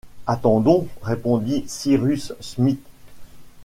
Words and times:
Attendons! 0.25 0.87
répondit 1.03 1.63
Cyrus 1.67 2.33
Smith. 2.39 2.83